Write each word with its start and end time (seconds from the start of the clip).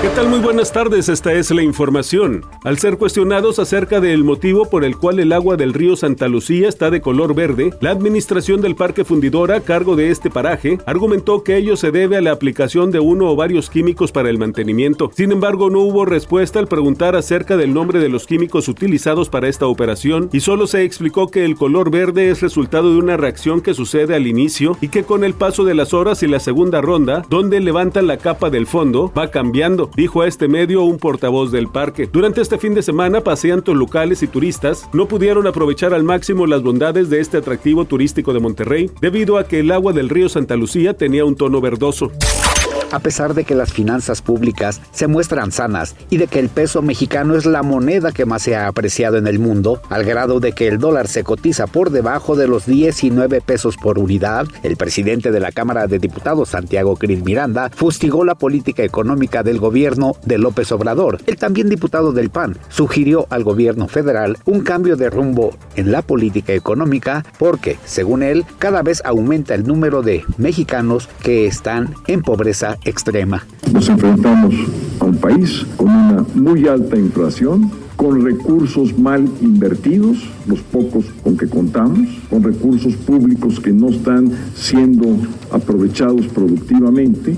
¿Qué 0.00 0.10
tal? 0.10 0.28
Muy 0.28 0.38
buenas 0.38 0.72
tardes, 0.72 1.08
esta 1.08 1.32
es 1.32 1.50
la 1.50 1.60
información. 1.60 2.46
Al 2.62 2.78
ser 2.78 2.98
cuestionados 2.98 3.58
acerca 3.58 4.00
del 4.00 4.22
motivo 4.22 4.66
por 4.66 4.84
el 4.84 4.96
cual 4.96 5.18
el 5.18 5.32
agua 5.32 5.56
del 5.56 5.74
río 5.74 5.96
Santa 5.96 6.28
Lucía 6.28 6.68
está 6.68 6.90
de 6.90 7.00
color 7.00 7.34
verde, 7.34 7.74
la 7.80 7.90
administración 7.90 8.60
del 8.60 8.76
Parque 8.76 9.04
Fundidora, 9.04 9.56
a 9.56 9.60
cargo 9.60 9.96
de 9.96 10.12
este 10.12 10.30
paraje, 10.30 10.78
argumentó 10.86 11.42
que 11.42 11.56
ello 11.56 11.76
se 11.76 11.90
debe 11.90 12.16
a 12.16 12.20
la 12.20 12.30
aplicación 12.30 12.92
de 12.92 13.00
uno 13.00 13.28
o 13.28 13.34
varios 13.34 13.70
químicos 13.70 14.12
para 14.12 14.30
el 14.30 14.38
mantenimiento. 14.38 15.10
Sin 15.16 15.32
embargo, 15.32 15.68
no 15.68 15.80
hubo 15.80 16.04
respuesta 16.04 16.60
al 16.60 16.68
preguntar 16.68 17.16
acerca 17.16 17.56
del 17.56 17.74
nombre 17.74 17.98
de 17.98 18.08
los 18.08 18.24
químicos 18.24 18.68
utilizados 18.68 19.28
para 19.28 19.48
esta 19.48 19.66
operación 19.66 20.30
y 20.32 20.38
solo 20.38 20.68
se 20.68 20.84
explicó 20.84 21.26
que 21.26 21.44
el 21.44 21.56
color 21.56 21.90
verde 21.90 22.30
es 22.30 22.40
resultado 22.40 22.92
de 22.92 22.98
una 22.98 23.16
reacción 23.16 23.60
que 23.60 23.74
sucede 23.74 24.14
al 24.14 24.28
inicio 24.28 24.76
y 24.80 24.90
que 24.90 25.02
con 25.02 25.24
el 25.24 25.34
paso 25.34 25.64
de 25.64 25.74
las 25.74 25.92
horas 25.92 26.22
y 26.22 26.28
la 26.28 26.38
segunda 26.38 26.80
ronda, 26.80 27.24
donde 27.28 27.58
levantan 27.58 28.06
la 28.06 28.18
capa 28.18 28.48
del 28.48 28.68
fondo, 28.68 29.12
va 29.18 29.32
cambiando 29.32 29.87
dijo 29.96 30.22
a 30.22 30.26
este 30.26 30.48
medio 30.48 30.82
un 30.82 30.98
portavoz 30.98 31.52
del 31.52 31.68
parque. 31.68 32.08
Durante 32.10 32.40
este 32.40 32.58
fin 32.58 32.74
de 32.74 32.82
semana, 32.82 33.20
paseantes 33.20 33.74
locales 33.74 34.22
y 34.22 34.26
turistas 34.26 34.88
no 34.92 35.08
pudieron 35.08 35.46
aprovechar 35.46 35.94
al 35.94 36.04
máximo 36.04 36.46
las 36.46 36.62
bondades 36.62 37.10
de 37.10 37.20
este 37.20 37.38
atractivo 37.38 37.84
turístico 37.84 38.32
de 38.32 38.40
Monterrey 38.40 38.90
debido 39.00 39.38
a 39.38 39.46
que 39.46 39.60
el 39.60 39.70
agua 39.70 39.92
del 39.92 40.08
río 40.08 40.28
Santa 40.28 40.56
Lucía 40.56 40.94
tenía 40.94 41.24
un 41.24 41.36
tono 41.36 41.60
verdoso. 41.60 42.10
A 42.90 43.00
pesar 43.00 43.34
de 43.34 43.44
que 43.44 43.54
las 43.54 43.72
finanzas 43.72 44.22
públicas 44.22 44.80
se 44.92 45.08
muestran 45.08 45.52
sanas 45.52 45.94
y 46.08 46.16
de 46.16 46.26
que 46.26 46.38
el 46.38 46.48
peso 46.48 46.80
mexicano 46.80 47.36
es 47.36 47.44
la 47.44 47.62
moneda 47.62 48.12
que 48.12 48.24
más 48.24 48.42
se 48.42 48.56
ha 48.56 48.66
apreciado 48.66 49.18
en 49.18 49.26
el 49.26 49.38
mundo, 49.38 49.82
al 49.90 50.04
grado 50.04 50.40
de 50.40 50.52
que 50.52 50.68
el 50.68 50.78
dólar 50.78 51.06
se 51.06 51.22
cotiza 51.22 51.66
por 51.66 51.90
debajo 51.90 52.34
de 52.34 52.48
los 52.48 52.64
19 52.64 53.42
pesos 53.42 53.76
por 53.76 53.98
unidad, 53.98 54.46
el 54.62 54.76
presidente 54.76 55.30
de 55.30 55.40
la 55.40 55.52
Cámara 55.52 55.86
de 55.86 55.98
Diputados, 55.98 56.48
Santiago 56.48 56.96
Cris 56.96 57.22
Miranda, 57.22 57.70
fustigó 57.74 58.24
la 58.24 58.36
política 58.36 58.82
económica 58.82 59.42
del 59.42 59.58
gobierno 59.58 60.16
de 60.24 60.38
López 60.38 60.72
Obrador. 60.72 61.18
El 61.26 61.36
también 61.36 61.68
diputado 61.68 62.12
del 62.12 62.30
PAN 62.30 62.56
sugirió 62.68 63.26
al 63.28 63.44
gobierno 63.44 63.88
federal 63.88 64.38
un 64.46 64.62
cambio 64.62 64.96
de 64.96 65.10
rumbo 65.10 65.54
en 65.76 65.92
la 65.92 66.00
política 66.00 66.54
económica 66.54 67.24
porque, 67.38 67.78
según 67.84 68.22
él, 68.22 68.46
cada 68.58 68.82
vez 68.82 69.02
aumenta 69.04 69.54
el 69.54 69.66
número 69.66 70.00
de 70.00 70.24
mexicanos 70.38 71.08
que 71.22 71.46
están 71.46 71.94
en 72.06 72.22
pobreza 72.22 72.77
extrema. 72.84 73.44
Nos 73.72 73.88
enfrentamos 73.88 74.54
a 75.00 75.04
un 75.04 75.16
país 75.16 75.66
con 75.76 75.88
una 75.88 76.24
muy 76.34 76.66
alta 76.68 76.96
inflación, 76.96 77.70
con 77.96 78.24
recursos 78.24 78.96
mal 78.98 79.28
invertidos, 79.40 80.18
los 80.46 80.60
pocos 80.60 81.04
con 81.22 81.36
que 81.36 81.48
contamos, 81.48 82.08
con 82.30 82.42
recursos 82.42 82.94
públicos 82.94 83.58
que 83.60 83.72
no 83.72 83.88
están 83.88 84.32
siendo 84.54 85.16
aprovechados 85.50 86.26
productivamente. 86.28 87.36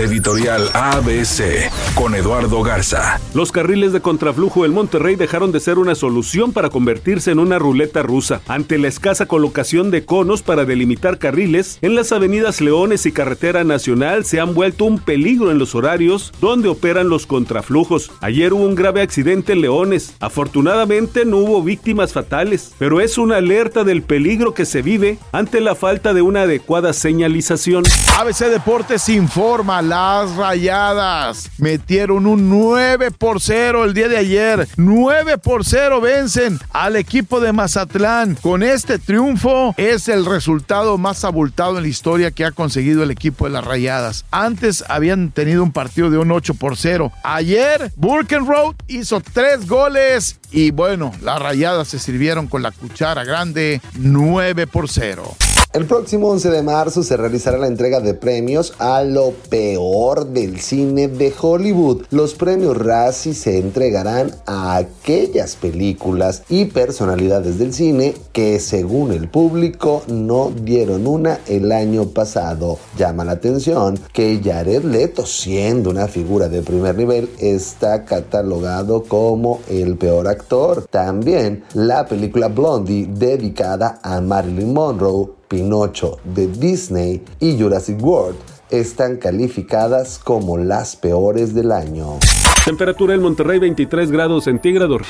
Editorial 0.00 0.70
ABC 0.72 1.70
con 1.94 2.14
Eduardo 2.14 2.62
Garza. 2.62 3.20
Los 3.34 3.52
carriles 3.52 3.92
de 3.92 4.00
contraflujo 4.00 4.62
del 4.62 4.72
Monterrey 4.72 5.14
dejaron 5.14 5.52
de 5.52 5.60
ser 5.60 5.76
una 5.76 5.94
solución 5.94 6.54
para 6.54 6.70
convertirse 6.70 7.32
en 7.32 7.38
una 7.38 7.58
ruleta 7.58 8.02
rusa. 8.02 8.40
Ante 8.48 8.78
la 8.78 8.88
escasa 8.88 9.26
colocación 9.26 9.90
de 9.90 10.06
conos 10.06 10.40
para 10.42 10.64
delimitar 10.64 11.18
carriles, 11.18 11.78
en 11.82 11.94
las 11.94 12.12
avenidas 12.12 12.62
Leones 12.62 13.04
y 13.04 13.12
Carretera 13.12 13.62
Nacional 13.62 14.24
se 14.24 14.40
han 14.40 14.54
vuelto 14.54 14.86
un 14.86 15.00
peligro 15.00 15.50
en 15.50 15.58
los 15.58 15.74
horarios 15.74 16.32
donde 16.40 16.68
operan 16.68 17.10
los 17.10 17.26
contraflujos. 17.26 18.10
Ayer 18.22 18.54
hubo 18.54 18.64
un 18.64 18.76
grave 18.76 19.02
accidente 19.02 19.52
en 19.52 19.60
Leones. 19.60 20.14
Afortunadamente 20.20 21.26
no 21.26 21.36
hubo 21.36 21.62
víctimas 21.62 22.14
fatales, 22.14 22.72
pero 22.78 23.02
es 23.02 23.18
una 23.18 23.36
alerta 23.36 23.84
del 23.84 24.00
peligro 24.00 24.54
que 24.54 24.64
se 24.64 24.80
vive 24.80 25.18
ante 25.32 25.60
la 25.60 25.74
falta 25.74 26.14
de 26.14 26.22
una 26.22 26.42
adecuada 26.42 26.94
señalización. 26.94 27.84
ABC 28.18 28.46
Deportes 28.46 29.06
informa 29.10 29.82
las 29.90 30.36
rayadas 30.36 31.50
metieron 31.58 32.26
un 32.26 32.48
9 32.48 33.10
por 33.10 33.40
0 33.40 33.84
el 33.84 33.92
día 33.92 34.06
de 34.06 34.18
ayer. 34.18 34.68
9 34.76 35.36
por 35.38 35.64
0 35.64 36.00
vencen 36.00 36.60
al 36.70 36.94
equipo 36.94 37.40
de 37.40 37.52
Mazatlán. 37.52 38.36
Con 38.36 38.62
este 38.62 39.00
triunfo 39.00 39.74
es 39.76 40.06
el 40.06 40.26
resultado 40.26 40.96
más 40.96 41.24
abultado 41.24 41.76
en 41.76 41.82
la 41.82 41.88
historia 41.88 42.30
que 42.30 42.44
ha 42.44 42.52
conseguido 42.52 43.02
el 43.02 43.10
equipo 43.10 43.46
de 43.46 43.50
las 43.50 43.64
rayadas. 43.64 44.24
Antes 44.30 44.84
habían 44.88 45.32
tenido 45.32 45.64
un 45.64 45.72
partido 45.72 46.08
de 46.08 46.18
un 46.18 46.30
8 46.30 46.54
por 46.54 46.76
0. 46.76 47.10
Ayer 47.24 47.90
Burkenroad 47.96 48.76
hizo 48.86 49.20
tres 49.20 49.66
goles 49.66 50.38
y 50.52 50.70
bueno, 50.70 51.10
las 51.20 51.42
rayadas 51.42 51.88
se 51.88 51.98
sirvieron 51.98 52.46
con 52.46 52.62
la 52.62 52.70
cuchara 52.70 53.24
grande 53.24 53.80
9 53.98 54.68
por 54.68 54.88
0. 54.88 55.34
El 55.72 55.86
próximo 55.86 56.30
11 56.30 56.50
de 56.50 56.62
marzo 56.64 57.04
se 57.04 57.16
realizará 57.16 57.56
la 57.56 57.68
entrega 57.68 58.00
de 58.00 58.14
premios 58.14 58.74
a 58.80 59.04
lo 59.04 59.30
peor 59.50 60.26
del 60.26 60.58
cine 60.58 61.06
de 61.06 61.32
Hollywood. 61.40 62.06
Los 62.10 62.34
premios 62.34 62.76
Razzie 62.76 63.34
se 63.34 63.58
entregarán 63.58 64.32
a 64.46 64.74
aquellas 64.74 65.54
películas 65.54 66.42
y 66.48 66.64
personalidades 66.64 67.60
del 67.60 67.72
cine 67.72 68.16
que 68.32 68.58
según 68.58 69.12
el 69.12 69.28
público 69.28 70.02
no 70.08 70.50
dieron 70.50 71.06
una 71.06 71.38
el 71.46 71.70
año 71.70 72.06
pasado. 72.06 72.80
Llama 72.98 73.24
la 73.24 73.32
atención 73.32 73.96
que 74.12 74.40
Jared 74.42 74.82
Leto, 74.82 75.24
siendo 75.24 75.90
una 75.90 76.08
figura 76.08 76.48
de 76.48 76.62
primer 76.62 76.96
nivel, 76.96 77.30
está 77.38 78.04
catalogado 78.04 79.04
como 79.04 79.60
el 79.68 79.96
peor 79.96 80.26
actor. 80.26 80.88
También 80.90 81.62
la 81.74 82.06
película 82.06 82.48
Blondie 82.48 83.06
dedicada 83.08 84.00
a 84.02 84.20
Marilyn 84.20 84.74
Monroe 84.74 85.38
Pinocho 85.50 86.20
de 86.22 86.46
Disney 86.46 87.24
y 87.40 87.60
Jurassic 87.60 88.00
World 88.00 88.36
están 88.70 89.16
calificadas 89.16 90.20
como 90.22 90.56
las 90.56 90.94
peores 90.94 91.54
del 91.54 91.72
año. 91.72 92.20
Temperatura 92.64 93.14
en 93.14 93.22
Monterrey 93.22 93.58
23 93.58 94.12
grados 94.12 94.44
centígrados. 94.44 95.02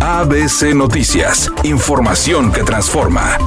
ABC 0.00 0.74
Noticias, 0.74 1.52
información 1.62 2.50
que 2.50 2.64
transforma. 2.64 3.38